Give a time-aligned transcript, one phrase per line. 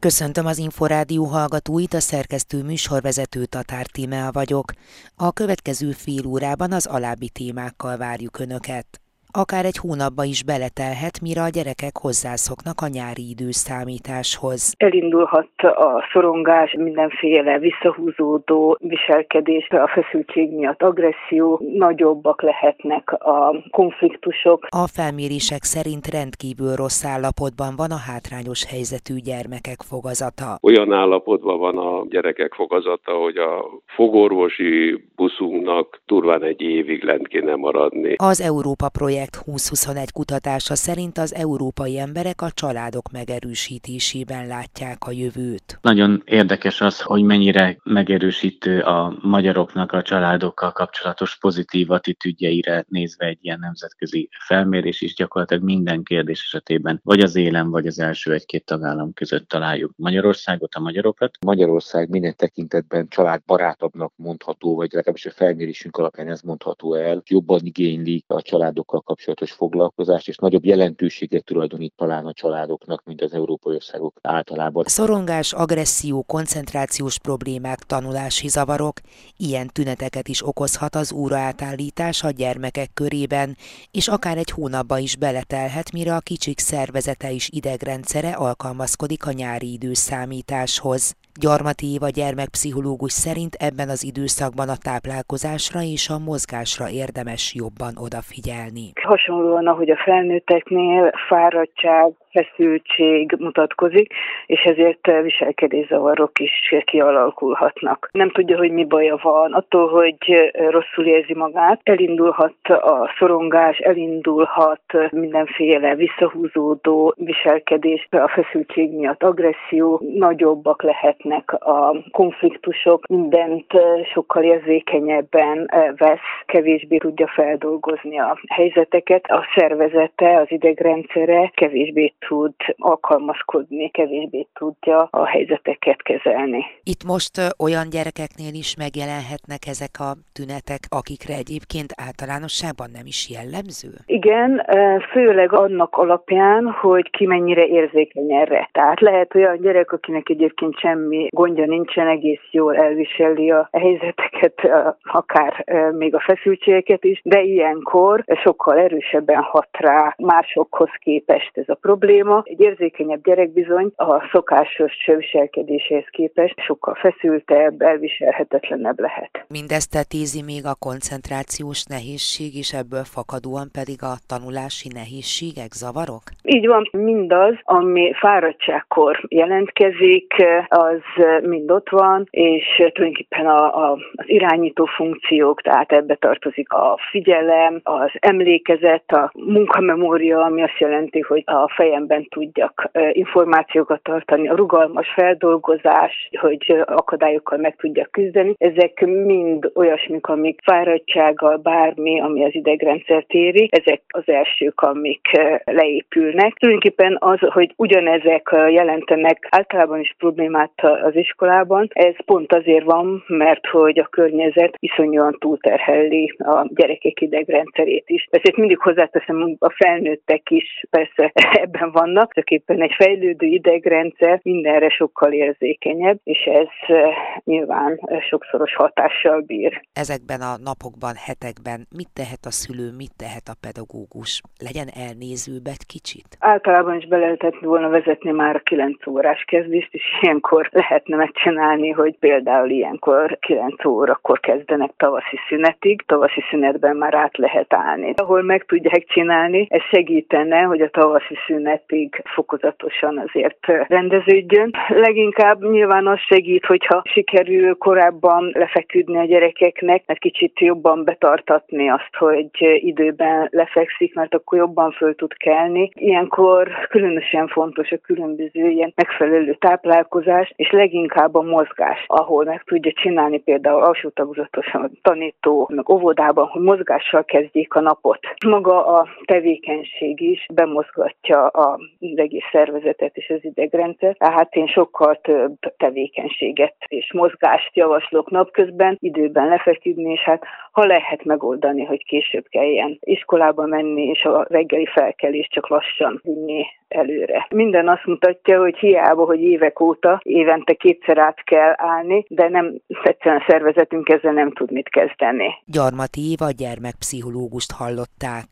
[0.00, 4.72] Köszöntöm az Inforádió hallgatóit, a szerkesztő műsorvezető Tatár Tímea vagyok.
[5.14, 9.00] A következő fél órában az alábbi témákkal várjuk Önöket.
[9.32, 14.74] Akár egy hónapba is beletelhet, mire a gyerekek hozzászoknak a nyári időszámításhoz.
[14.76, 24.66] Elindulhat a szorongás, mindenféle visszahúzódó viselkedés, a feszültség miatt agresszió, nagyobbak lehetnek a konfliktusok.
[24.68, 30.58] A felmérések szerint rendkívül rossz állapotban van a hátrányos helyzetű gyermekek fogazata.
[30.62, 37.54] Olyan állapotban van a gyerekek fogazata, hogy a fogorvosi buszunknak turván egy évig lent kéne
[37.54, 38.14] maradni.
[38.16, 45.10] Az Európa projekt projekt 2021 kutatása szerint az európai emberek a családok megerősítésében látják a
[45.10, 45.78] jövőt.
[45.82, 53.38] Nagyon érdekes az, hogy mennyire megerősítő a magyaroknak a családokkal kapcsolatos pozitív attitűdjeire nézve egy
[53.40, 58.64] ilyen nemzetközi felmérés is gyakorlatilag minden kérdés esetében vagy az élen, vagy az első egy-két
[58.64, 61.30] tagállam között találjuk Magyarországot, a magyarokat.
[61.46, 68.24] Magyarország minden tekintetben családbarátabbnak mondható, vagy legalábbis a felmérésünk alapján ez mondható el, jobban igényli
[68.26, 74.18] a családokkal kapcsolatos foglalkozást, és nagyobb jelentőséget tulajdonít talán a családoknak, mint az európai országok
[74.22, 74.84] általában.
[74.86, 79.00] Szorongás, agresszió, koncentrációs problémák, tanulási zavarok,
[79.36, 83.56] ilyen tüneteket is okozhat az óraátállítás a gyermekek körében,
[83.90, 89.72] és akár egy hónapba is beletelhet, mire a kicsik szervezete és idegrendszere alkalmazkodik a nyári
[89.72, 91.14] időszámításhoz.
[91.44, 98.86] Gyarmati Éva gyermekpszichológus szerint ebben az időszakban a táplálkozásra és a mozgásra érdemes jobban odafigyelni.
[99.10, 104.12] Hasonlóan, ahogy a felnőtteknél fáradtság, feszültség mutatkozik,
[104.46, 108.08] és ezért viselkedészavarok is kialakulhatnak.
[108.12, 114.82] Nem tudja, hogy mi baja van, attól, hogy rosszul érzi magát, elindulhat a szorongás, elindulhat
[115.10, 123.72] mindenféle visszahúzódó viselkedés, a feszültség miatt agresszió, nagyobbak lehetnek a konfliktusok, mindent
[124.12, 133.90] sokkal érzékenyebben vesz, kevésbé tudja feldolgozni a helyzeteket, a szervezete, az idegrendszere kevésbé tud alkalmazkodni,
[133.90, 136.64] kevésbé tudja a helyzeteket kezelni.
[136.82, 143.92] Itt most olyan gyerekeknél is megjelenhetnek ezek a tünetek, akikre egyébként általánosságban nem is jellemző?
[144.06, 144.66] Igen,
[145.12, 148.68] főleg annak alapján, hogy ki mennyire érzékeny erre.
[148.72, 154.54] Tehát lehet olyan gyerek, akinek egyébként semmi gondja nincsen, egész jól elviseli a helyzeteket,
[155.02, 161.74] akár még a feszültségeket is, de ilyenkor sokkal erősebben hat rá másokhoz képest ez a
[161.74, 162.42] probléma, probléma.
[162.44, 169.44] Egy érzékenyebb gyerek bizony a szokásos viselkedéséhez képest sokkal feszültebb, elviselhetetlenebb lehet.
[169.48, 176.22] Mindezt tetézi még a koncentrációs nehézség, és ebből fakadóan pedig a tanulási nehézségek, zavarok?
[176.42, 180.34] Így van, mindaz, ami fáradtságkor jelentkezik,
[180.68, 181.02] az
[181.42, 187.80] mind ott van, és tulajdonképpen a, a, az irányító funkciók, tehát ebbe tartozik a figyelem,
[187.82, 194.54] az emlékezet, a munkamemória, ami azt jelenti, hogy a fejem fejemben tudjak információkat tartani, a
[194.54, 198.54] rugalmas feldolgozás, hogy akadályokkal meg tudjak küzdeni.
[198.58, 205.28] Ezek mind olyasmik, amik fáradtsággal, bármi, ami az idegrendszert éri, ezek az elsők, amik
[205.64, 206.52] leépülnek.
[206.54, 210.72] Tulajdonképpen az, hogy ugyanezek jelentenek általában is problémát
[211.02, 218.04] az iskolában, ez pont azért van, mert hogy a környezet iszonyúan túlterheli a gyerekek idegrendszerét
[218.06, 218.28] is.
[218.30, 221.32] Ezért mindig hozzáteszem, a felnőttek is persze
[221.64, 227.04] ebben vannak, csak éppen egy fejlődő idegrendszer mindenre sokkal érzékenyebb, és ez eh,
[227.44, 229.80] nyilván sokszoros hatással bír.
[229.92, 234.40] Ezekben a napokban, hetekben mit tehet a szülő, mit tehet a pedagógus?
[234.68, 236.28] Legyen elnézőbb egy kicsit?
[236.38, 241.90] Általában is be lehetett volna vezetni már a 9 órás kezdést, és ilyenkor lehetne megcsinálni,
[241.90, 248.12] hogy például ilyenkor 9 órakor kezdenek tavaszi szünetig, tavaszi szünetben már át lehet állni.
[248.16, 254.70] Ahol meg tudják csinálni, ez segítene, hogy a tavaszi szünet pedig fokozatosan azért rendeződjön.
[254.88, 262.14] Leginkább nyilván az segít, hogyha sikerül korábban lefeküdni a gyerekeknek, mert kicsit jobban betartatni azt,
[262.18, 265.90] hogy időben lefekszik, mert akkor jobban föl tud kelni.
[265.94, 272.92] Ilyenkor különösen fontos a különböző ilyen megfelelő táplálkozás, és leginkább a mozgás, ahol meg tudja
[272.92, 278.18] csinálni például alsó tagozatosan tanító, meg óvodában, hogy mozgással kezdjék a napot.
[278.46, 284.16] Maga a tevékenység is bemozgatja a az egész szervezetet és az idegrendszer.
[284.16, 291.24] Tehát én sokkal több tevékenységet és mozgást javaslok napközben, időben lefeküdni, és hát ha lehet
[291.24, 297.46] megoldani, hogy később kelljen iskolába menni, és a reggeli felkelés csak lassan vinni előre.
[297.50, 302.80] Minden azt mutatja, hogy hiába, hogy évek óta évente kétszer át kell állni, de nem
[303.02, 305.48] egyszerűen a szervezetünk ezzel nem tud mit kezdeni.
[305.64, 308.46] Gyarmati Éva gyermekpszichológust hallották.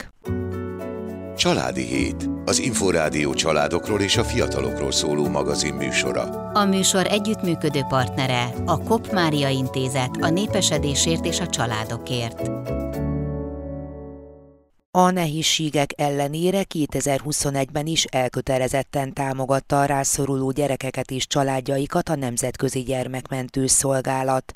[1.49, 2.29] Családi Hét.
[2.45, 6.23] Az Inforádió családokról és a fiatalokról szóló magazin műsora.
[6.53, 12.51] A műsor együttműködő partnere a Kop Mária Intézet a népesedésért és a családokért.
[14.91, 23.67] A nehézségek ellenére 2021-ben is elkötelezetten támogatta a rászoruló gyerekeket és családjaikat a Nemzetközi Gyermekmentő
[23.67, 24.53] Szolgálat.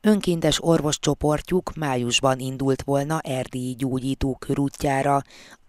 [0.00, 5.22] Önkéntes orvoscsoportjuk májusban indult volna erdélyi gyógyító körútjára,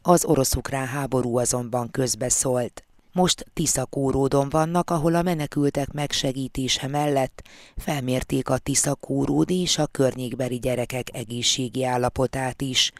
[0.10, 2.84] az orosz-ukrán háború azonban közbeszólt.
[3.12, 7.48] Most Tiszakóródon vannak, ahol a menekültek megsegítése mellett
[7.78, 12.92] felmérték a Tiszakóród és a környékbeli gyerekek egészségi állapotát is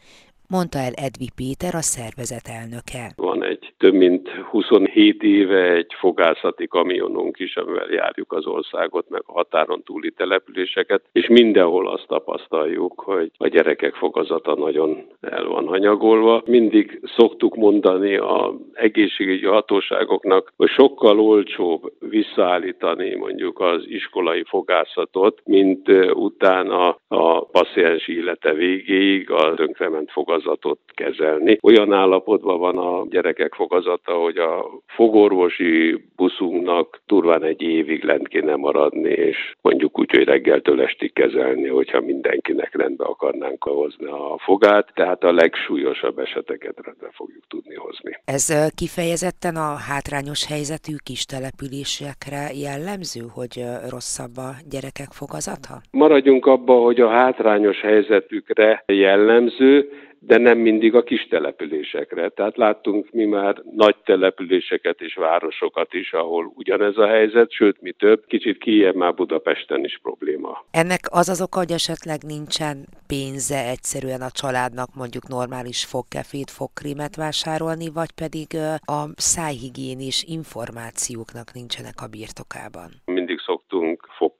[0.50, 3.04] mondta el Edvi Péter, a szervezet elnöke.
[3.16, 9.22] Van egy több mint 27 éve egy fogászati kamionunk is, amivel járjuk az országot, meg
[9.26, 15.66] a határon túli településeket, és mindenhol azt tapasztaljuk, hogy a gyerekek fogazata nagyon el van
[15.66, 16.42] hanyagolva.
[16.46, 25.88] Mindig szoktuk mondani a egészségügyi hatóságoknak, hogy sokkal olcsóbb visszaállítani mondjuk az iskolai fogászatot, mint
[26.12, 31.58] utána a paciens élete végéig a tönkrement fogazat fogazatot kezelni.
[31.62, 38.56] Olyan állapotban van a gyerekek fogazata, hogy a fogorvosi buszunknak turván egy évig lent kéne
[38.56, 44.90] maradni, és mondjuk úgy, hogy reggeltől estig kezelni, hogyha mindenkinek rendbe akarnánk hozni a fogát,
[44.94, 48.20] tehát a legsúlyosabb eseteket rendbe fogjuk tudni hozni.
[48.24, 55.74] Ez kifejezetten a hátrányos helyzetű kis településekre jellemző, hogy rosszabb a gyerekek fogazata?
[55.90, 59.88] Maradjunk abba, hogy a hátrányos helyzetükre jellemző,
[60.22, 62.28] de nem mindig a kis településekre.
[62.28, 67.92] Tehát láttunk mi már nagy településeket és városokat is, ahol ugyanez a helyzet, sőt, mi
[67.92, 70.64] több, kicsit kijebb már Budapesten is probléma.
[70.70, 77.16] Ennek az az oka, hogy esetleg nincsen pénze egyszerűen a családnak mondjuk normális fogkefét, fogkrémet
[77.16, 78.46] vásárolni, vagy pedig
[78.84, 82.90] a szájhigiénis információknak nincsenek a birtokában?
[83.04, 83.19] Mindig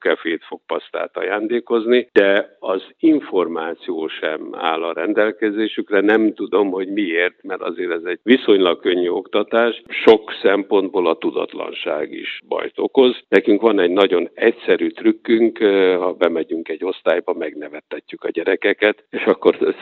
[0.01, 7.43] fogkefét, fogpasztát ajándékozni, de az információ sem áll a rendelkezés rendelkezésükre, nem tudom, hogy miért,
[7.43, 13.21] mert azért ez egy viszonylag könnyű oktatás, sok szempontból a tudatlanság is bajt okoz.
[13.29, 15.59] Nekünk van egy nagyon egyszerű trükkünk,
[15.99, 19.75] ha bemegyünk egy osztályba, megnevettetjük a gyerekeket, és akkor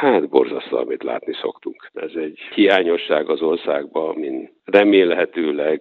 [0.00, 1.90] hát borzasztó, amit látni szoktunk.
[1.94, 5.80] Ez egy hiányosság az országban, amin remélhetőleg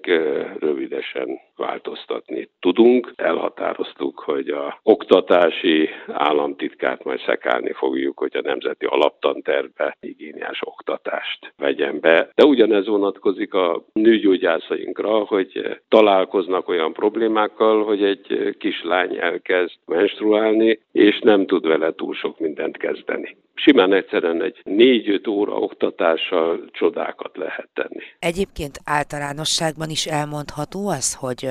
[0.60, 3.14] rövidesen változtatni tudunk.
[3.16, 12.00] Elhatároztuk, hogy a oktatási államtitkát majd szekálni fogjuk, hogy a Nemzeti Alaptantervbe higiéniás oktatást vegyen
[12.00, 12.30] be.
[12.36, 21.20] De ugyanez vonatkozik a nőgyógyászainkra, hogy találkoznak olyan problémákkal, hogy egy kislány elkezd menstruálni, és
[21.20, 27.70] nem tud vele túl sok mindent kezdeni simán egyszerűen egy négy-öt óra oktatással csodákat lehet
[27.74, 28.04] tenni.
[28.20, 31.50] Egyébként általánosságban is elmondható az, hogy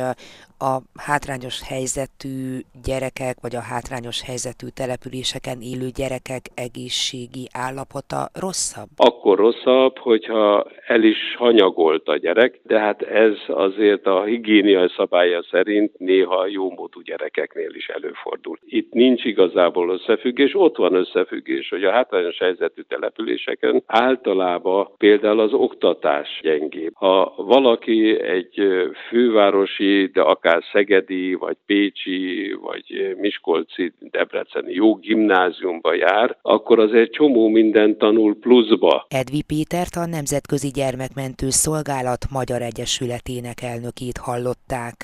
[0.59, 8.89] a hátrányos helyzetű gyerekek, vagy a hátrányos helyzetű településeken élő gyerekek egészségi állapota rosszabb?
[8.97, 15.43] Akkor rosszabb, hogyha el is hanyagolt a gyerek, de hát ez azért a higiénia szabálya
[15.51, 18.59] szerint néha jómódú gyerekeknél is előfordul.
[18.65, 25.53] Itt nincs igazából összefüggés, ott van összefüggés, hogy a hátrányos helyzetű településeken általában például az
[25.53, 26.93] oktatás gyengébb.
[26.95, 28.63] Ha valaki egy
[29.09, 36.93] fővárosi, de akár akár Szegedi, vagy Pécsi, vagy Miskolci, Debreceni jó gimnáziumba jár, akkor az
[36.93, 39.07] egy csomó minden tanul pluszba.
[39.09, 44.95] Edvi Pétert a Nemzetközi Gyermekmentő Szolgálat Magyar Egyesületének elnökét hallották.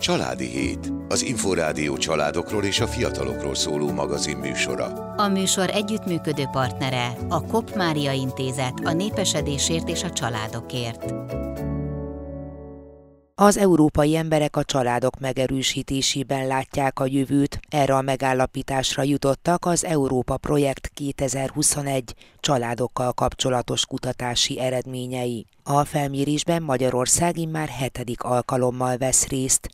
[0.00, 0.92] Családi Hét.
[1.08, 4.84] Az Inforádió családokról és a fiatalokról szóló magazin műsora.
[5.16, 11.14] A műsor együttműködő partnere a Kop Mária Intézet a népesedésért és a családokért.
[13.38, 20.36] Az európai emberek a családok megerősítésében látják a jövőt, erre a megállapításra jutottak az Európa
[20.36, 25.46] Projekt 2021 családokkal kapcsolatos kutatási eredményei.
[25.62, 29.68] A felmérésben Magyarország immár hetedik alkalommal vesz részt.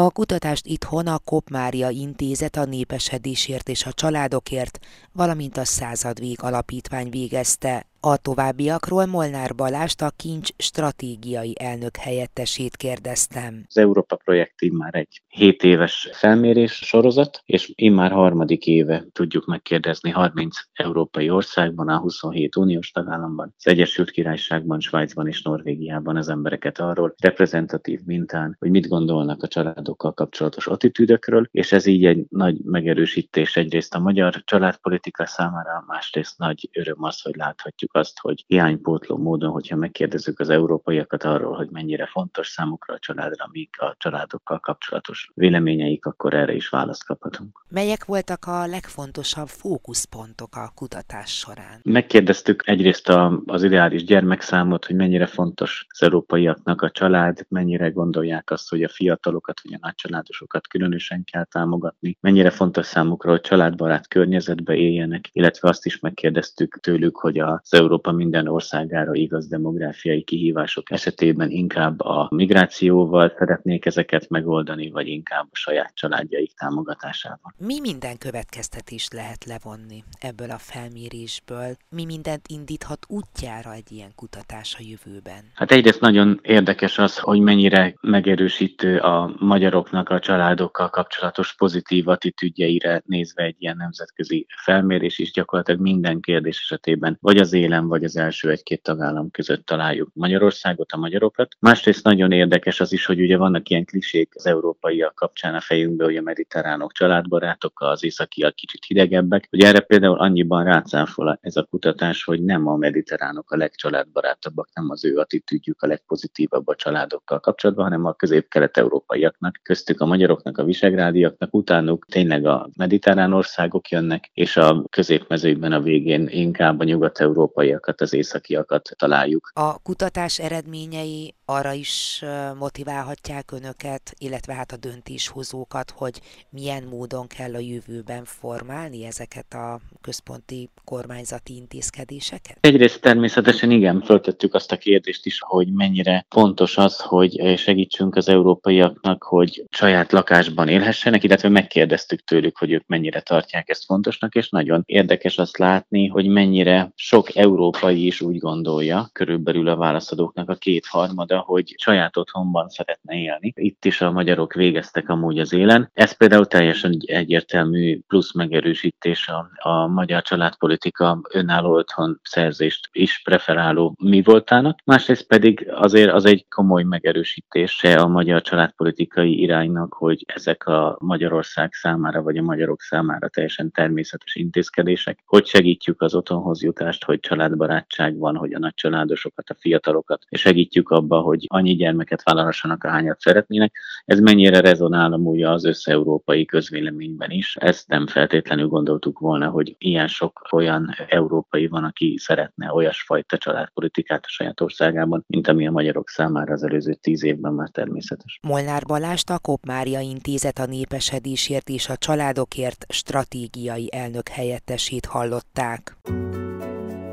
[0.00, 1.48] A kutatást itthon a Kop
[1.90, 4.78] Intézet a népesedésért és a családokért,
[5.12, 7.86] valamint a Századvég Alapítvány végezte.
[8.00, 13.64] A továbbiakról Molnár Balást, a Kincs stratégiai elnök helyettesét kérdeztem.
[13.68, 20.10] Az Európa projekt már egy 7 éves felmérés sorozat, és immár harmadik éve tudjuk megkérdezni
[20.10, 26.78] 30 európai országban, a 27 uniós tagállamban, az Egyesült Királyságban, Svájcban és Norvégiában az embereket
[26.78, 29.48] arról reprezentatív mintán, hogy mit gondolnak a
[29.88, 36.38] családokkal kapcsolatos attitűdökről, és ez így egy nagy megerősítés egyrészt a magyar családpolitika számára, másrészt
[36.38, 41.68] nagy öröm az, hogy láthatjuk azt, hogy hiánypótló módon, hogyha megkérdezzük az európaiakat arról, hogy
[41.70, 47.64] mennyire fontos számukra a családra, mik a családokkal kapcsolatos véleményeik, akkor erre is választ kaphatunk.
[47.68, 51.80] Melyek voltak a legfontosabb fókuszpontok a kutatás során?
[51.82, 58.50] Megkérdeztük egyrészt a, az ideális gyermekszámot, hogy mennyire fontos az európaiaknak a család, mennyire gondolják
[58.50, 64.08] azt, hogy a fiatalokat vagy a nagycsaládosokat különösen kell támogatni, mennyire fontos számukra, hogy családbarát
[64.08, 70.90] környezetbe éljenek, illetve azt is megkérdeztük tőlük, hogy az Európa minden országára igaz demográfiai kihívások
[70.90, 77.54] esetében inkább a migrációval szeretnék ezeket megoldani, vagy inkább a saját családjaik támogatásával.
[77.58, 81.76] Mi minden következtetést lehet levonni ebből a felmérésből?
[81.88, 85.42] Mi mindent indíthat útjára egy ilyen kutatás a jövőben?
[85.54, 89.36] Hát egyrészt nagyon érdekes az, hogy mennyire megerősítő a
[89.68, 96.60] magyaroknak a családokkal kapcsolatos pozitív attitűdjeire nézve egy ilyen nemzetközi felmérés is gyakorlatilag minden kérdés
[96.60, 101.56] esetében vagy az élen, vagy az első egy-két tagállam között találjuk Magyarországot, a magyarokat.
[101.60, 106.04] Másrészt nagyon érdekes az is, hogy ugye vannak ilyen klisék az európaiak kapcsán a fejünkbe,
[106.04, 109.48] hogy a mediterránok családbarátok, az északiak kicsit hidegebbek.
[109.52, 114.90] Ugye erre például annyiban rácáfol ez a kutatás, hogy nem a mediterránok a legcsaládbarátabbak, nem
[114.90, 120.64] az ő attitűdjük a legpozitívabb a családokkal kapcsolatban, hanem a közép-kelet-európaiaknak, köztük a magyaroknak, a
[120.64, 128.00] visegrádiaknak, utánuk tényleg a mediterrán országok jönnek, és a középmezőkben a végén inkább a nyugat-európaiakat,
[128.00, 129.50] az északiakat találjuk.
[129.54, 132.24] A kutatás eredményei arra is
[132.58, 139.80] motiválhatják önöket, illetve hát a döntéshozókat, hogy milyen módon kell a jövőben formálni ezeket a
[140.00, 142.58] központi kormányzati intézkedéseket?
[142.60, 148.28] Egyrészt természetesen igen, föltettük azt a kérdést is, hogy mennyire fontos az, hogy segítsünk az
[148.28, 154.48] európaiaknak, hogy saját lakásban élhessenek, illetve megkérdeztük tőlük, hogy ők mennyire tartják ezt fontosnak, és
[154.48, 160.54] nagyon érdekes azt látni, hogy mennyire sok európai is úgy gondolja, körülbelül a válaszadóknak a
[160.54, 163.52] kétharmada, hogy saját otthonban szeretne élni.
[163.56, 165.90] Itt is a magyarok végeztek amúgy az élen.
[165.94, 173.94] Ez például teljesen egyértelmű plusz megerősítés a, a magyar családpolitika önálló otthon szerzést is preferáló
[174.02, 174.78] mi voltának.
[174.84, 181.72] Másrészt pedig azért az egy komoly megerősítése a magyar családpolitikai iránynak, hogy ezek a Magyarország
[181.72, 188.18] számára vagy a magyarok számára teljesen természetes intézkedések, hogy segítjük az otthonhoz jutást, hogy családbarátság
[188.18, 193.72] van, hogy a nagycsaládosokat, a fiatalokat, és segítjük abba, hogy annyi gyermeket vállalhassanak, ahányat szeretnének.
[194.04, 197.56] Ez mennyire rezonál amúgy az összeurópai közvéleményben is.
[197.56, 204.24] Ezt nem feltétlenül gondoltuk volna, hogy ilyen sok olyan európai van, aki szeretne olyasfajta családpolitikát
[204.24, 208.38] a saját országában, mint ami a magyarok számára az előző tíz évben már természetes.
[208.42, 215.96] Molnár Balást a Kop Mária Intézet a népesedésért és a családokért stratégiai elnök helyettesét hallották.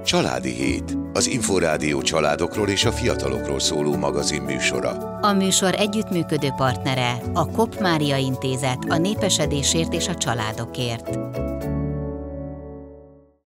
[0.05, 0.97] Családi Hét.
[1.13, 5.19] Az Inforádió családokról és a fiatalokról szóló magazin műsora.
[5.19, 11.19] A műsor együttműködő partnere a Kop Mária Intézet a népesedésért és a családokért.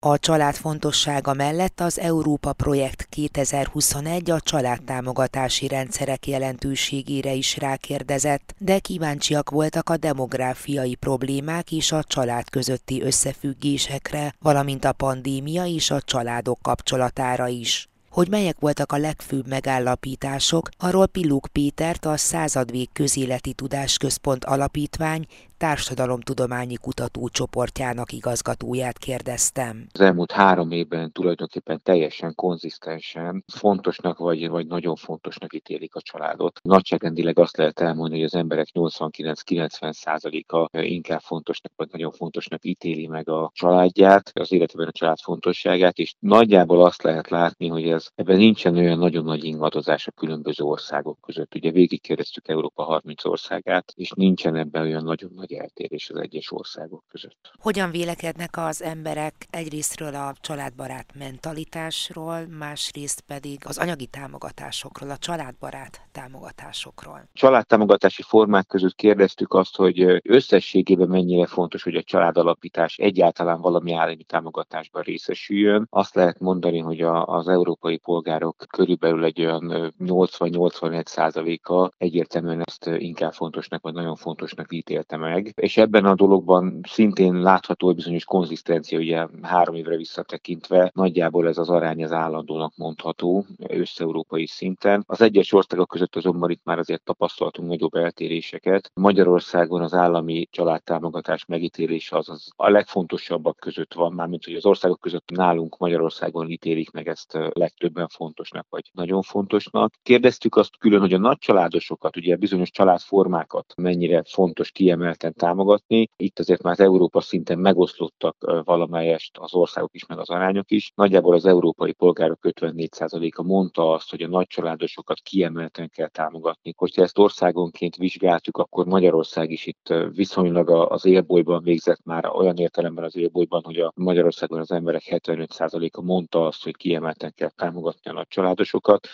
[0.07, 8.79] A család fontossága mellett az Európa Projekt 2021 a családtámogatási rendszerek jelentőségére is rákérdezett, de
[8.79, 16.01] kíváncsiak voltak a demográfiai problémák és a család közötti összefüggésekre, valamint a pandémia és a
[16.01, 17.89] családok kapcsolatára is.
[18.09, 25.25] Hogy melyek voltak a legfőbb megállapítások, arról Pilluk Pétert a Századvég Közéleti Tudásközpont Alapítvány
[25.57, 29.87] társadalomtudományi kutatócsoportjának igazgatóját kérdeztem.
[29.91, 36.59] Az elmúlt három évben tulajdonképpen teljesen konzisztensen fontosnak vagy, vagy nagyon fontosnak ítélik a családot.
[36.63, 43.29] Nagyságrendileg azt lehet elmondani, hogy az emberek 89-90%-a inkább fontosnak vagy nagyon fontosnak ítéli meg
[43.29, 48.07] a családját, az életében a család fontosságát, és nagyjából azt lehet látni, hogy ez.
[48.15, 51.55] Ebben nincsen olyan nagyon nagy ingadozás a különböző országok között.
[51.55, 57.03] Ugye végigkérdeztük Európa 30 országát, és nincsen ebben olyan nagyon nagy eltérés az egyes országok
[57.07, 57.51] között.
[57.61, 66.01] Hogyan vélekednek az emberek egyrésztről a családbarát mentalitásról, másrészt pedig az anyagi támogatásokról, a családbarát
[66.11, 67.29] támogatásokról?
[67.33, 74.23] Családtámogatási formák között kérdeztük azt, hogy összességében mennyire fontos, hogy a családalapítás egyáltalán valami állami
[74.23, 75.87] támogatásban részesüljön.
[75.89, 82.85] Azt lehet mondani, hogy a, az európai polgárok körülbelül egy olyan 80-81 százaléka egyértelműen ezt
[82.85, 85.53] inkább fontosnak, vagy nagyon fontosnak ítélte meg.
[85.55, 91.57] És ebben a dologban szintén látható hogy bizonyos konzisztencia, ugye három évre visszatekintve nagyjából ez
[91.57, 95.03] az arány az állandónak mondható összeurópai szinten.
[95.07, 98.91] Az egyes országok között azonban itt már azért tapasztaltunk nagyobb eltéréseket.
[98.93, 104.99] Magyarországon az állami családtámogatás megítélése az, az a legfontosabbak között van, mármint hogy az országok
[104.99, 109.93] között nálunk Magyarországon ítélik meg ezt legtöbben fontosnak, vagy nagyon fontosnak.
[110.03, 116.09] Kérdeztük azt külön, hogy a nagy családosokat, ugye bizonyos családformákat mennyire fontos kiemelten támogatni.
[116.15, 120.91] Itt azért már az Európa szinten megoszlottak valamelyest az országok is, meg az arányok is.
[120.95, 126.73] Nagyjából az európai polgárok 54%-a mondta azt, hogy a nagy családosokat kiemelten kell támogatni.
[126.77, 133.03] Hogyha ezt országonként vizsgáltuk, akkor Magyarország is itt viszonylag az élbolyban végzett már olyan értelemben
[133.03, 138.13] az élbolyban, hogy a Magyarországon az emberek 75%-a mondta azt, hogy kiemelten kell támogatni a
[138.13, 139.07] nagy családosokat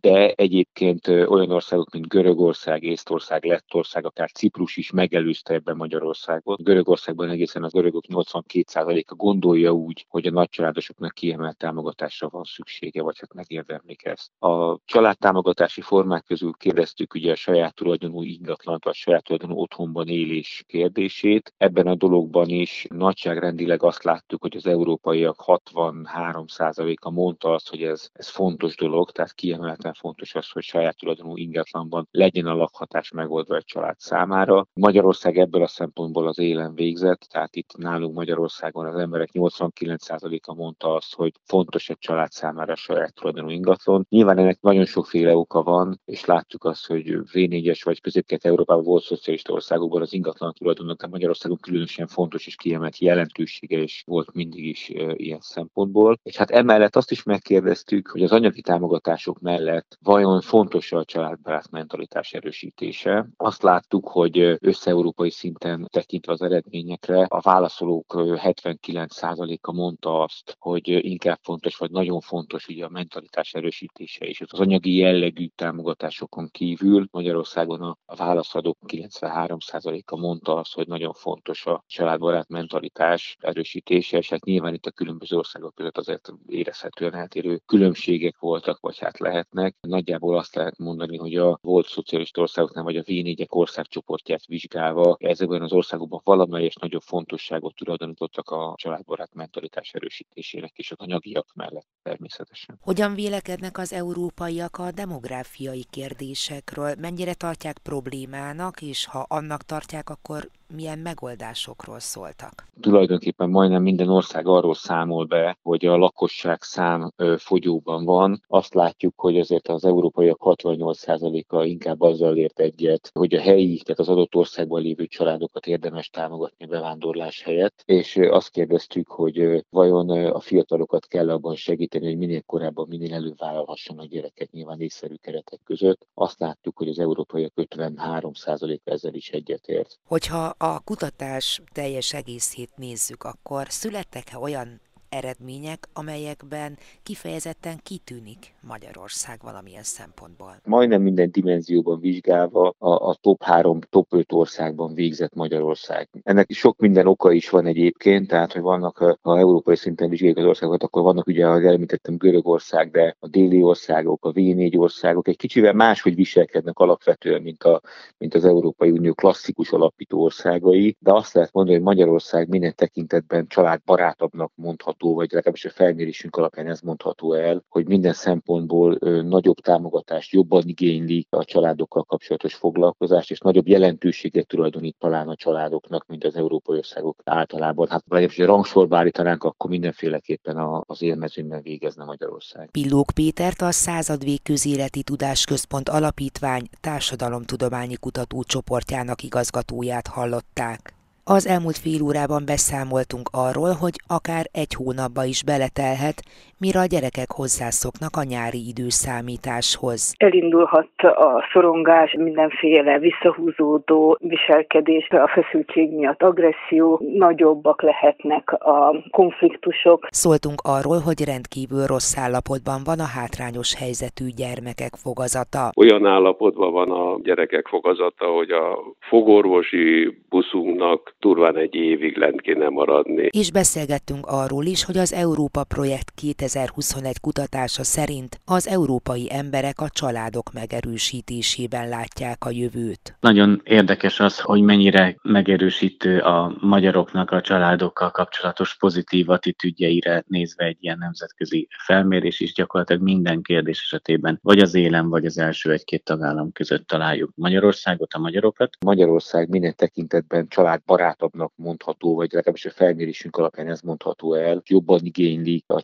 [0.00, 6.62] de egyébként olyan országok, mint Görögország, Észtország, Lettország, akár Ciprus is megelőzte ebben Magyarországot.
[6.62, 13.18] Görögországban egészen az görögök 82%-a gondolja úgy, hogy a nagycsaládosoknak kiemelt támogatásra van szüksége, vagy
[13.18, 14.42] hát megérdemlik ezt.
[14.42, 20.64] A családtámogatási formák közül kérdeztük ugye a saját tulajdonú ingatlant, vagy saját tulajdonú otthonban élés
[20.66, 21.54] kérdését.
[21.56, 28.08] Ebben a dologban is nagyságrendileg azt láttuk, hogy az európaiak 63%-a mondta azt, hogy ez,
[28.12, 33.56] ez fontos dolog, tehát kiemelten fontos az, hogy saját tulajdonú ingatlanban legyen a lakhatás megoldva
[33.56, 34.66] egy család számára.
[34.72, 40.94] Magyarország ebből a szempontból az élen végzett, tehát itt nálunk Magyarországon az emberek 89%-a mondta
[40.94, 44.06] azt, hogy fontos egy család számára a saját tulajdonú ingatlan.
[44.08, 49.02] Nyilván ennek nagyon sokféle oka van, és látjuk azt, hogy V4-es vagy közép Európában volt
[49.02, 54.64] szocialista országokban az ingatlan tulajdonnak, de Magyarországon különösen fontos és kiemelt jelentősége is volt mindig
[54.64, 56.18] is e, ilyen szempontból.
[56.22, 61.70] És hát emellett azt is megkérdeztük, hogy az anyagi támogatások mellett vajon fontos a családbarát
[61.70, 63.28] mentalitás erősítése.
[63.36, 71.38] Azt láttuk, hogy összeurópai szinten tekintve az eredményekre a válaszolók 79%-a mondta azt, hogy inkább
[71.42, 77.82] fontos, vagy nagyon fontos ugye a mentalitás erősítése, és az anyagi jellegű támogatásokon kívül Magyarországon
[77.82, 84.74] a válaszadók 93%-a mondta azt, hogy nagyon fontos a családbarát mentalitás erősítése, és hát nyilván
[84.74, 89.76] itt a különböző országok között azért érezhetően eltérő különbségek voltak, vagy hát lehetnek.
[89.80, 95.16] Nagyjából azt lehet mondani, hogy a volt szocialista országoknál, vagy a v 4 országcsoportját vizsgálva
[95.28, 101.86] ezekben az országokban valamelyes nagyobb fontosságot tulajdonítottak a családbarát mentalitás erősítésének és az anyagiak mellett
[102.02, 102.78] természetesen.
[102.80, 106.94] Hogyan vélekednek az európaiak a demográfiai kérdésekről?
[106.98, 112.66] Mennyire tartják problémának, és ha annak tartják, akkor milyen megoldásokról szóltak?
[112.80, 118.42] Tulajdonképpen majdnem minden ország arról számol be, hogy a lakosság szám fogyóban van.
[118.46, 124.00] Azt látjuk, hogy azért az európaiak 68%-a inkább azzal ért egyet, hogy a helyi, tehát
[124.00, 130.10] az adott országban lévő családokat érdemes támogatni a bevándorlás helyett, és azt kérdeztük, hogy vajon
[130.10, 135.60] a fiatalokat kell abban segíteni, hogy minél korábban, minél előbb vállalhassanak gyereket nyilván észszerű keretek
[135.64, 136.06] között.
[136.14, 139.98] Azt láttuk, hogy az európaiak 53% ezzel is egyetért.
[140.06, 149.82] Hogyha a kutatás teljes egészét nézzük, akkor születtek-e olyan eredmények, amelyekben kifejezetten kitűnik Magyarország valamilyen
[149.82, 150.56] szempontból?
[150.64, 156.08] Majdnem minden dimenzióban vizsgálva a, a top 3, top 5 országban végzett Magyarország.
[156.22, 160.44] Ennek sok minden oka is van egyébként, tehát hogy vannak, ha európai szinten vizsgáljuk az
[160.44, 165.36] országokat, akkor vannak ugye, ahogy említettem, Görögország, de a déli országok, a V4 országok egy
[165.36, 167.80] kicsivel máshogy viselkednek alapvetően, mint, a,
[168.18, 173.46] mint az Európai Unió klasszikus alapító országai, de azt lehet mondani, hogy Magyarország minden tekintetben
[173.46, 179.56] családbarátabbnak mondható mondható, vagy legalábbis a felmérésünk alapján ez mondható el, hogy minden szempontból nagyobb
[179.56, 186.24] támogatást, jobban igényli a családokkal kapcsolatos foglalkozást, és nagyobb jelentőséget tulajdonít talán a családoknak, mint
[186.24, 187.88] az európai országok általában.
[187.88, 192.70] Hát legalábbis, hogy rangsorba állítanánk, akkor mindenféleképpen az élmezőnyben végezne Magyarország.
[192.70, 200.97] Pillók Pétert a Századvég Közéleti Tudásközpont Alapítvány Társadalomtudományi Kutatócsoportjának igazgatóját hallották.
[201.30, 206.22] Az elmúlt fél órában beszámoltunk arról, hogy akár egy hónapba is beletelhet,
[206.58, 210.14] mire a gyerekek hozzászoknak a nyári időszámításhoz.
[210.16, 220.06] Elindulhat a szorongás, mindenféle visszahúzódó viselkedés, a feszültség miatt agresszió, nagyobbak lehetnek a konfliktusok.
[220.10, 225.70] Szóltunk arról, hogy rendkívül rossz állapotban van a hátrányos helyzetű gyermekek fogazata.
[225.76, 232.68] Olyan állapotban van a gyerekek fogazata, hogy a fogorvosi buszunknak turván egy évig lent kéne
[232.68, 233.28] maradni.
[233.30, 236.10] És beszélgettünk arról is, hogy az Európa Projekt
[236.48, 243.16] 2021 kutatása szerint az európai emberek a családok megerősítésében látják a jövőt.
[243.20, 250.76] Nagyon érdekes az, hogy mennyire megerősítő a magyaroknak a családokkal kapcsolatos pozitív attitűdjeire nézve egy
[250.80, 256.04] ilyen nemzetközi felmérés is gyakorlatilag minden kérdés esetében vagy az élen, vagy az első egy-két
[256.04, 258.76] tagállam között találjuk Magyarországot, a magyarokat.
[258.84, 265.64] Magyarország minden tekintetben családbarátabbnak mondható, vagy legalábbis a felmérésünk alapján ez mondható el, jobban igényli
[265.66, 265.80] a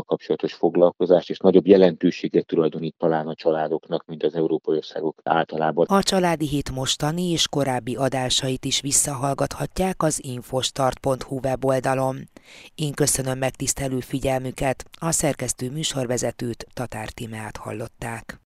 [0.00, 5.86] családokkal kapcsolatos foglalkozást, és nagyobb jelentőséget tulajdonít talán a családoknak, mint az európai országok általában.
[5.88, 12.28] A Családi Hét mostani és korábbi adásait is visszahallgathatják az infostart.hu weboldalon.
[12.74, 18.39] Én köszönöm megtisztelő figyelmüket, a szerkesztő műsorvezetőt Tatár Timát hallották.